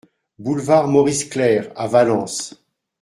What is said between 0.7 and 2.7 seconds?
Maurice Clerc à Valence